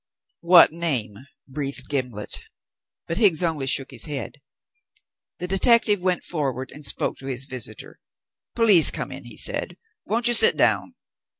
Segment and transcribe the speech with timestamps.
[0.39, 1.13] "What name?"
[1.47, 2.39] breathed Gimblet;
[3.05, 4.41] but Higgs only shook his head.
[5.37, 7.99] The detective went forward and spoke to his visitor.
[8.55, 9.77] "Please come in," he said.
[10.07, 10.95] "Won't you sit down?"